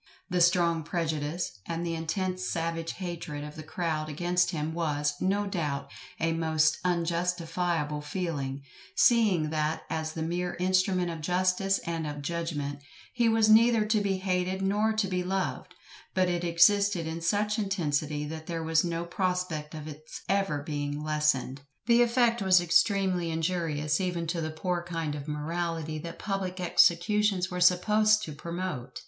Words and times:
The 0.31 0.41
strong 0.41 0.81
prejudice, 0.81 1.59
and 1.67 1.85
the 1.85 1.93
intense 1.93 2.43
savage 2.49 2.93
hatred 2.93 3.43
of 3.43 3.55
the 3.55 3.61
crowd 3.61 4.09
against 4.09 4.49
him 4.49 4.73
was, 4.73 5.13
no 5.21 5.45
doubt, 5.45 5.91
a 6.19 6.33
most 6.33 6.79
unjustifiable 6.83 8.01
feeling, 8.01 8.63
seeing 8.95 9.51
that 9.51 9.83
as 9.91 10.13
the 10.13 10.23
mere 10.23 10.57
instrument 10.59 11.11
of 11.11 11.21
justice 11.21 11.77
and 11.85 12.07
of 12.07 12.23
judgment, 12.23 12.79
he 13.13 13.29
was 13.29 13.47
neither 13.47 13.85
to 13.85 14.01
be 14.01 14.17
hated 14.17 14.63
nor 14.63 14.91
to 14.91 15.07
be 15.07 15.21
loved; 15.23 15.75
but 16.15 16.27
it 16.27 16.43
existed 16.43 17.05
in 17.05 17.21
such 17.21 17.59
intensity 17.59 18.25
that 18.25 18.47
there 18.47 18.63
was 18.63 18.83
no 18.83 19.05
prospect 19.05 19.75
of 19.75 19.87
its 19.87 20.21
ever 20.27 20.63
being 20.63 21.03
lessened. 21.03 21.61
The 21.85 22.01
effect 22.01 22.41
was 22.41 22.59
extremely 22.59 23.29
injurious 23.29 24.01
even 24.01 24.25
to 24.29 24.41
the 24.41 24.49
poor 24.49 24.81
kind 24.81 25.13
of 25.13 25.27
morality 25.27 25.99
that 25.99 26.17
public 26.17 26.59
executions 26.59 27.51
were 27.51 27.61
supposed 27.61 28.23
to 28.23 28.33
promote. 28.33 28.97